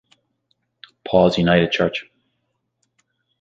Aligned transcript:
Paul's 1.05 1.37
United 1.37 1.71
Church. 1.71 2.09